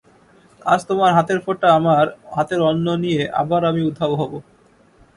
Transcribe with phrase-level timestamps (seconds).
[0.65, 2.05] আজ তোমার হাতের ফোঁটা তোমার
[2.35, 4.31] হাতের অন্ন নিয়ে আবার আমি উধাও হব।